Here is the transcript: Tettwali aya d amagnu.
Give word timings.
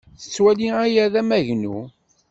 Tettwali 0.21 0.67
aya 0.83 1.05
d 1.13 1.15
amagnu. 1.21 1.77